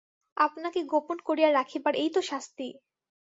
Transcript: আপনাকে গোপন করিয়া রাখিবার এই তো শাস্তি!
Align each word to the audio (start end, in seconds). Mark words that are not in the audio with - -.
আপনাকে 0.37 0.79
গোপন 0.83 1.17
করিয়া 1.27 1.49
রাখিবার 1.51 1.93
এই 1.95 2.09
তো 2.09 2.21
শাস্তি! 2.21 2.67